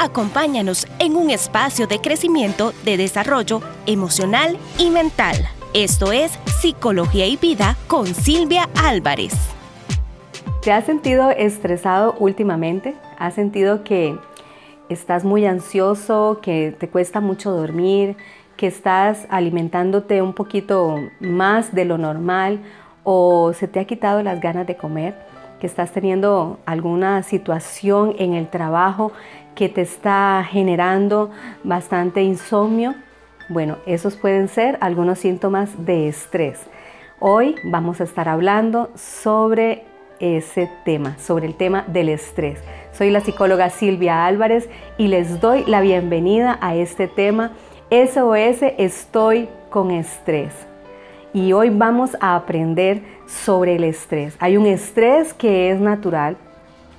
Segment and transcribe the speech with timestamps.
[0.00, 5.34] Acompáñanos en un espacio de crecimiento, de desarrollo emocional y mental.
[5.74, 9.34] Esto es Psicología y Vida con Silvia Álvarez.
[10.62, 12.94] ¿Te has sentido estresado últimamente?
[13.18, 14.16] ¿Has sentido que
[14.88, 18.16] estás muy ansioso, que te cuesta mucho dormir,
[18.56, 22.60] que estás alimentándote un poquito más de lo normal
[23.02, 25.28] o se te ha quitado las ganas de comer?
[25.58, 29.12] que estás teniendo alguna situación en el trabajo
[29.58, 31.32] que te está generando
[31.64, 32.94] bastante insomnio,
[33.48, 36.60] bueno, esos pueden ser algunos síntomas de estrés.
[37.18, 39.82] Hoy vamos a estar hablando sobre
[40.20, 42.60] ese tema, sobre el tema del estrés.
[42.92, 47.50] Soy la psicóloga Silvia Álvarez y les doy la bienvenida a este tema
[47.90, 50.52] SOS Estoy con estrés.
[51.32, 54.36] Y hoy vamos a aprender sobre el estrés.
[54.38, 56.36] Hay un estrés que es natural,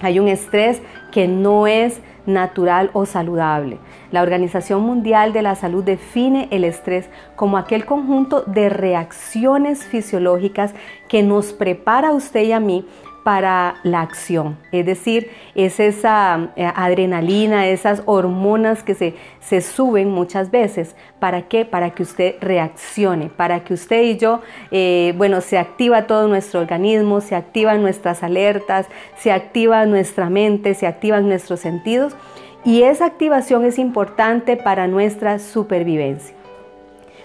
[0.00, 3.78] hay un estrés que no es natural o saludable.
[4.10, 10.74] La Organización Mundial de la Salud define el estrés como aquel conjunto de reacciones fisiológicas
[11.08, 12.86] que nos prepara a usted y a mí
[13.24, 14.58] para la acción.
[14.70, 20.94] Es decir, es esa eh, adrenalina, esas hormonas que se, se, suben muchas veces.
[21.18, 21.64] ¿Para qué?
[21.64, 26.60] Para que usted reaccione, para que usted y yo, eh, bueno, se activa todo nuestro
[26.60, 28.86] organismo, se activan nuestras alertas,
[29.16, 32.14] se activa nuestra mente, se activan nuestros sentidos.
[32.62, 36.36] Y esa activación es importante para nuestra supervivencia.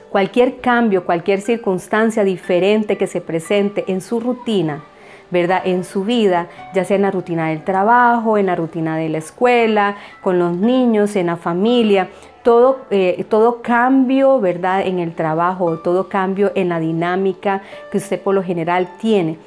[0.09, 4.83] Cualquier cambio, cualquier circunstancia diferente que se presente en su rutina,
[5.31, 5.61] ¿verdad?
[5.65, 9.19] En su vida, ya sea en la rutina del trabajo, en la rutina de la
[9.19, 12.09] escuela, con los niños, en la familia,
[12.43, 14.81] todo, eh, todo cambio, ¿verdad?
[14.85, 19.37] En el trabajo, todo cambio en la dinámica que usted por lo general tiene.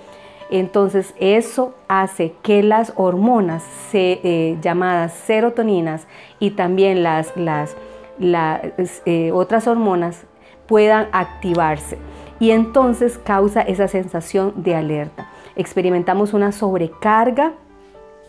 [0.51, 6.07] Entonces eso hace que las hormonas eh, llamadas serotoninas
[6.41, 7.75] y también las, las,
[9.07, 10.25] eh, otras hormonas
[10.67, 11.97] puedan activarse
[12.39, 17.53] y entonces causa esa sensación de alerta experimentamos una sobrecarga,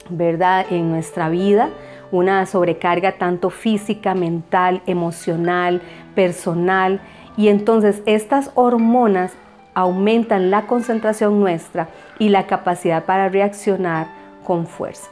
[0.09, 0.66] ¿verdad?
[0.69, 1.69] En nuestra vida,
[2.11, 5.81] una sobrecarga tanto física, mental, emocional,
[6.16, 7.01] personal.
[7.38, 9.33] Y entonces estas hormonas
[9.73, 11.88] aumentan la concentración nuestra
[12.19, 14.07] y la capacidad para reaccionar
[14.45, 15.09] con fuerza.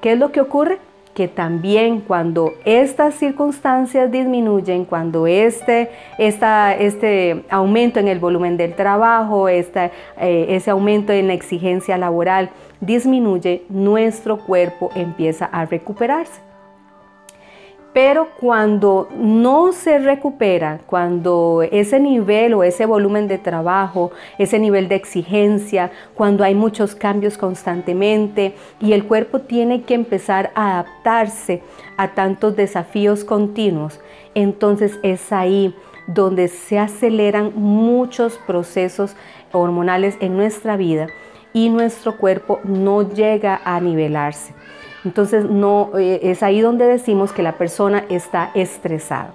[0.00, 0.78] ¿Qué es lo que ocurre?
[1.14, 9.48] Que también cuando estas circunstancias disminuyen, cuando este, este aumento en el volumen del trabajo,
[9.48, 12.50] eh, ese aumento en la exigencia laboral
[12.80, 16.51] disminuye, nuestro cuerpo empieza a recuperarse.
[17.92, 24.88] Pero cuando no se recupera, cuando ese nivel o ese volumen de trabajo, ese nivel
[24.88, 31.62] de exigencia, cuando hay muchos cambios constantemente y el cuerpo tiene que empezar a adaptarse
[31.98, 34.00] a tantos desafíos continuos,
[34.34, 35.74] entonces es ahí
[36.06, 39.16] donde se aceleran muchos procesos
[39.52, 41.08] hormonales en nuestra vida
[41.52, 44.54] y nuestro cuerpo no llega a nivelarse.
[45.04, 49.34] Entonces no, eh, es ahí donde decimos que la persona está estresada.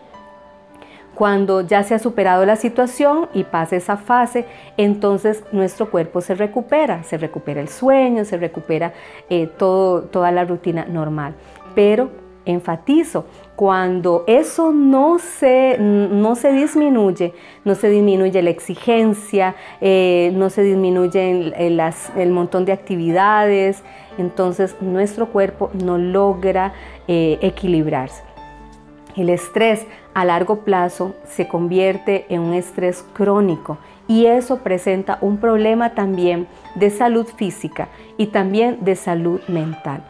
[1.13, 4.45] Cuando ya se ha superado la situación y pasa esa fase,
[4.77, 8.94] entonces nuestro cuerpo se recupera, se recupera el sueño, se recupera
[9.29, 11.33] eh, toda la rutina normal.
[11.73, 12.11] Pero
[12.47, 13.25] enfatizo,
[13.56, 17.33] cuando eso no se, no se disminuye,
[17.66, 23.83] no se disminuye la exigencia, eh, no se disminuye el, montón de actividades,
[24.17, 26.73] entonces nuestro cuerpo no logra
[27.07, 28.23] eh, equilibrarse.
[29.16, 35.38] El estrés a largo plazo se convierte en un estrés crónico y eso presenta un
[35.38, 40.03] problema también de salud física y también de salud mental.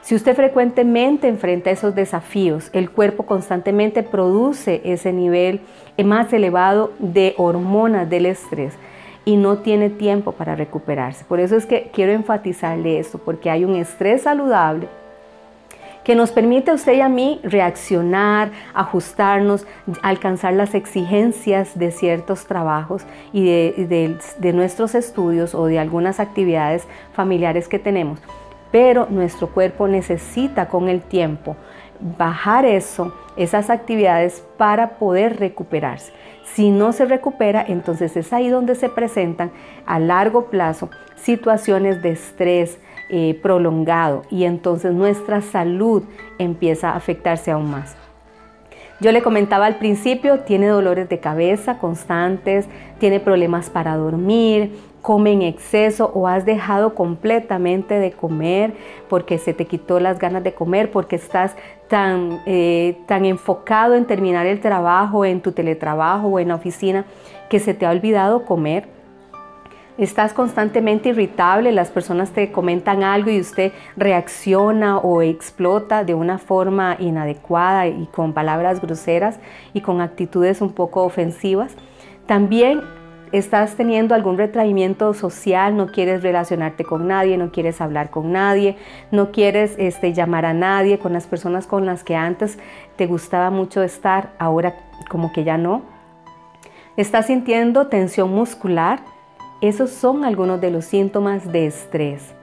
[0.00, 5.60] Si usted frecuentemente enfrenta esos desafíos, el cuerpo constantemente produce ese nivel
[6.04, 8.74] más elevado de hormonas del estrés
[9.24, 11.24] y no tiene tiempo para recuperarse.
[11.24, 14.88] Por eso es que quiero enfatizarle esto, porque hay un estrés saludable
[16.04, 19.66] que nos permite a usted y a mí reaccionar, ajustarnos,
[20.02, 27.68] alcanzar las exigencias de ciertos trabajos y de, nuestros estudios o de algunas actividades familiares
[27.68, 28.20] que tenemos
[28.70, 31.54] pero nuestro cuerpo necesita con el tiempo
[32.00, 36.12] bajar eso, esas actividades para poder recuperarse.
[36.44, 39.50] Si no se recupera, entonces es ahí donde se presentan
[39.86, 42.78] a largo plazo situaciones de estrés
[43.10, 46.02] eh, prolongado y entonces nuestra salud
[46.38, 47.96] empieza a afectarse aún más.
[49.00, 52.66] Yo le comentaba al principio, tiene dolores de cabeza constantes,
[52.98, 54.72] tiene problemas para dormir,
[55.04, 58.72] come en exceso o has dejado completamente de comer
[59.10, 61.54] porque se te quitó las ganas de comer, porque estás
[61.88, 67.04] tan, eh, tan enfocado en terminar el trabajo, en tu teletrabajo o en la oficina,
[67.50, 68.88] que se te ha olvidado comer.
[69.98, 76.38] Estás constantemente irritable, las personas te comentan algo y usted reacciona o explota de una
[76.38, 79.38] forma inadecuada y con palabras groseras
[79.74, 81.76] y con actitudes un poco ofensivas.
[82.24, 82.80] También
[83.38, 88.76] estás teniendo algún retraimiento social, no quieres relacionarte con nadie, no quieres hablar con nadie,
[89.10, 92.60] no quieres este, llamar a nadie con las personas con las que antes
[92.94, 94.76] te gustaba mucho estar, ahora
[95.10, 95.82] como que ya no.
[96.96, 99.00] Estás sintiendo tensión muscular.
[99.60, 102.34] Esos son algunos de los síntomas de estrés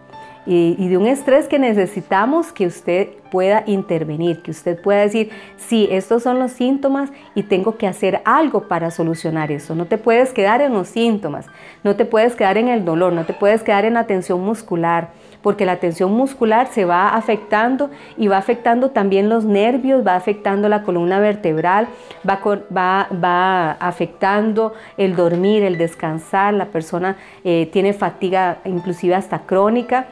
[0.46, 5.88] y, de un estrés que necesitamos que usted pueda intervenir, que usted pueda decir, sí,
[5.92, 9.76] estos son los síntomas y tengo que hacer algo para solucionar eso.
[9.76, 11.46] No te puedes quedar en los síntomas,
[11.84, 15.10] no te puedes quedar en el dolor, no te puedes quedar en la tensión muscular,
[15.44, 20.70] porque la tensión muscular se va afectando y va afectando también los nervios, va afectando
[20.70, 21.88] la columna vertebral,
[22.28, 22.40] va,
[22.76, 30.08] va, va afectando el dormir, el descansar, la persona eh, tiene fatiga inclusive hasta crónica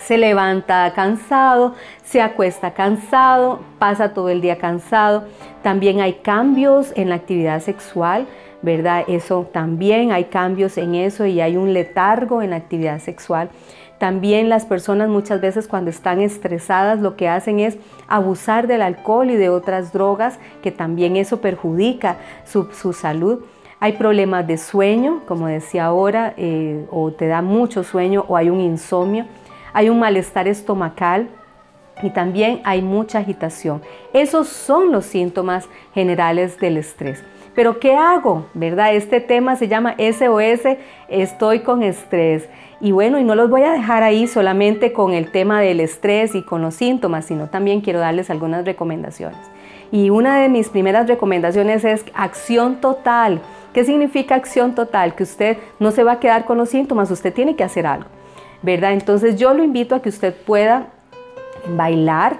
[0.00, 1.74] se levanta cansado,
[2.04, 5.24] se acuesta cansado, pasa todo el día cansado.
[5.62, 8.26] También hay cambios en la actividad sexual,
[8.62, 9.04] ¿verdad?
[9.08, 13.50] Eso también hay cambios en eso y hay un letargo en la actividad sexual.
[13.98, 19.30] También las personas muchas veces cuando están estresadas lo que hacen es abusar del alcohol
[19.30, 23.40] y de otras drogas, que también eso perjudica su, salud.
[23.80, 28.50] Hay problemas de sueño, como decía ahora, eh, o te da mucho sueño o hay
[28.50, 29.26] un insomnio
[29.72, 31.28] hay un malestar estomacal
[32.02, 33.82] y también hay mucha agitación.
[34.12, 37.24] Esos son los síntomas generales del estrés.
[37.54, 38.46] Pero ¿qué hago?
[38.54, 38.94] ¿Verdad?
[38.94, 40.76] Este tema se llama SOS,
[41.08, 42.48] estoy con estrés.
[42.80, 46.36] Y bueno, y no los voy a dejar ahí solamente con el tema del estrés
[46.36, 49.40] y con los síntomas, sino también quiero darles algunas recomendaciones.
[49.90, 53.40] Y una de mis primeras recomendaciones es acción total.
[53.72, 55.16] ¿Qué significa acción total?
[55.16, 58.17] Que usted no se va a quedar con los síntomas, usted tiene que hacer algo.
[58.62, 58.92] ¿Verdad?
[58.92, 60.88] Entonces yo lo invito a que usted pueda
[61.68, 62.38] bailar,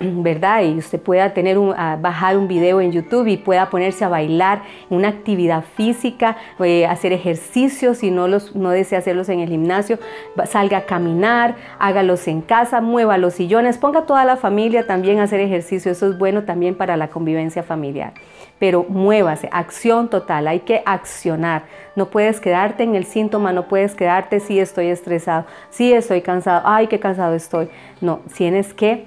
[0.00, 0.62] ¿verdad?
[0.62, 4.62] Y usted pueda tener un, bajar un video en YouTube y pueda ponerse a bailar
[4.90, 9.98] una actividad física, eh, hacer ejercicios, si no, los, no desea hacerlos en el gimnasio,
[10.46, 15.24] salga a caminar, hágalos en casa, mueva los sillones, ponga toda la familia también a
[15.24, 18.12] hacer ejercicio, eso es bueno también para la convivencia familiar
[18.58, 21.64] pero muévase, acción total, hay que accionar.
[21.94, 26.62] No puedes quedarte en el síntoma, no puedes quedarte si estoy estresado, si estoy cansado,
[26.64, 27.68] ay, qué cansado estoy.
[28.00, 29.06] No, tienes que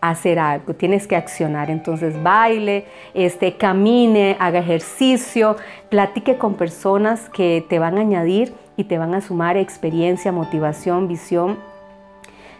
[0.00, 1.70] hacer algo, tienes que accionar.
[1.70, 5.56] Entonces baile, este, camine, haga ejercicio,
[5.88, 11.08] platique con personas que te van a añadir y te van a sumar experiencia, motivación,
[11.08, 11.58] visión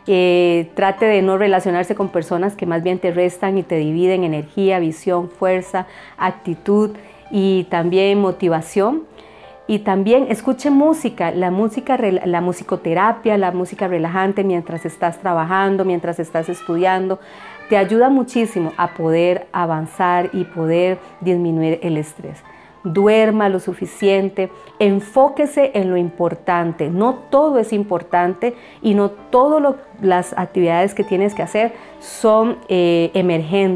[0.06, 4.24] eh, trate de no relacionarse con personas que más bien te restan y te dividen
[4.24, 5.86] energía, visión, fuerza,
[6.16, 6.96] actitud
[7.30, 9.04] y también motivación.
[9.70, 16.18] Y también escuche música, la música, la musicoterapia, la música relajante mientras estás trabajando, mientras
[16.18, 17.20] estás estudiando,
[17.68, 22.42] te ayuda muchísimo a poder avanzar y poder disminuir el estrés
[22.84, 26.88] duerma lo suficiente, enfóquese en lo importante.
[26.88, 33.10] No todo es importante y no todas las actividades que tienes que hacer son, eh,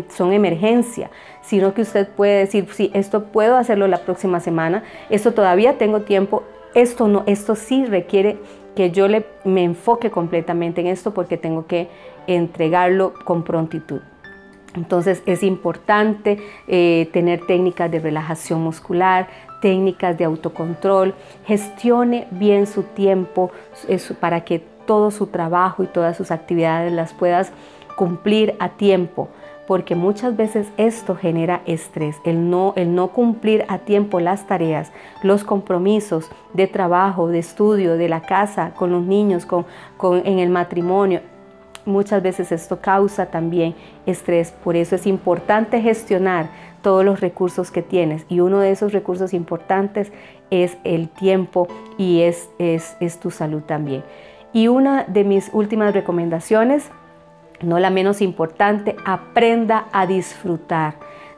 [0.08, 1.10] son emergencia,
[1.43, 6.00] sino que usted puede decir, sí, esto puedo hacerlo la próxima semana, esto todavía tengo
[6.02, 6.43] tiempo,
[6.74, 8.38] esto no, esto sí requiere
[8.74, 11.88] que yo le, me enfoque completamente en esto porque tengo que
[12.26, 14.00] entregarlo con prontitud.
[14.74, 19.28] Entonces es importante eh, tener técnicas de relajación muscular,
[19.60, 21.14] técnicas de autocontrol,
[21.46, 23.50] gestione bien su tiempo
[24.20, 27.52] para que todo su trabajo y todas sus actividades las puedas
[27.96, 29.28] cumplir a tiempo,
[29.66, 34.93] porque muchas veces esto genera estrés, el no, el no cumplir a tiempo las tareas,
[35.22, 39.64] los compromisos de trabajo, de estudio, de la casa, con los niños, con,
[40.24, 41.20] en el matrimonio,
[41.84, 43.74] muchas veces esto causa también
[44.06, 44.53] estrés.
[44.53, 46.48] Por eso es importante gestionar
[46.82, 50.12] todos los recursos que tienes y uno de esos recursos importantes
[50.50, 54.05] es el tiempo y es, es, es tu salud también.
[54.53, 56.91] Y una de mis últimas recomendaciones,
[57.62, 60.94] no la menos importante, aprenda a disfrutar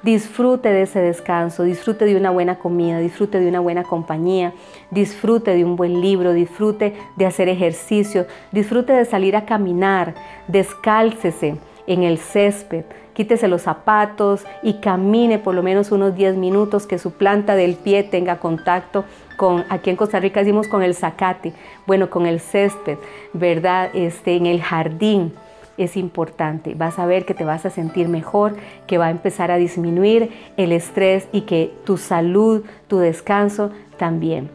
[0.07, 4.53] disfrute de ese descanso, disfrute de una buena comida, disfrute de una buena compañía,
[4.93, 10.15] disfrute de un buen libro, disfrute de hacer ejercicio, disfrute de salir a caminar,
[10.47, 11.57] descálcese,
[11.89, 12.85] en el césped,
[13.15, 17.75] quítese los zapatos y camine por lo menos unos 10 minutos, que su planta del
[17.75, 19.05] pie tenga contacto
[19.37, 21.53] con, aquí en Costa Rica decimos con el zacate,
[21.87, 22.99] bueno, con el césped,
[23.33, 23.91] ¿verdad?
[23.93, 25.33] Este, en el jardín
[25.77, 26.75] es importante.
[26.75, 28.57] Vas a ver que te vas a sentir mejor,
[28.87, 34.51] que va a empezar a disminuir el estrés y que tu salud, tu descanso también.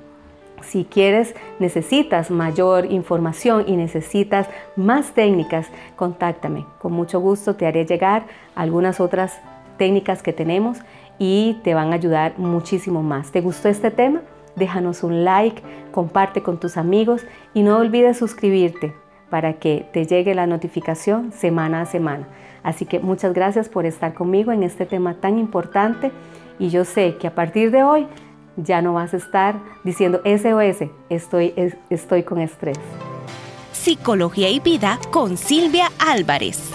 [0.62, 6.66] Si quieres, necesitas mayor información y necesitas más técnicas, contáctame.
[6.80, 8.26] Con mucho gusto te haré llegar
[8.56, 9.40] algunas otras
[9.78, 10.78] técnicas que tenemos
[11.18, 13.32] y te van a ayudar muchísimo más.
[13.32, 14.22] ¿Te gustó este tema?
[14.56, 15.62] Déjanos un like,
[15.92, 18.94] comparte con tus amigos y no olvides suscribirte
[19.32, 22.28] para que te llegue la notificación semana a semana.
[22.62, 26.12] Así que muchas gracias por estar conmigo en este tema tan importante
[26.60, 28.06] y yo sé que a partir de hoy
[28.58, 31.54] ya no vas a estar diciendo SOS, estoy,
[31.90, 32.78] estoy con estrés.
[33.72, 36.72] Psicología y vida con Silvia Álvarez.